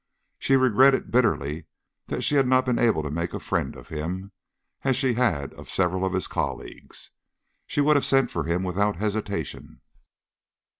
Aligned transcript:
She 0.39 0.55
regretted 0.55 1.11
bitterly 1.11 1.67
that 2.07 2.23
she 2.23 2.33
had 2.33 2.47
not 2.47 2.65
been 2.65 2.79
able 2.79 3.03
to 3.03 3.11
make 3.11 3.35
a 3.35 3.39
friend 3.39 3.75
of 3.75 3.89
him, 3.89 4.31
as 4.83 4.95
she 4.95 5.13
had 5.13 5.53
of 5.53 5.69
several 5.69 6.03
of 6.03 6.13
his 6.13 6.25
colleagues. 6.25 7.11
She 7.67 7.81
would 7.81 7.95
have 7.95 8.03
sent 8.07 8.31
for 8.31 8.45
him 8.45 8.63
without 8.63 8.95
hesitation. 8.95 9.81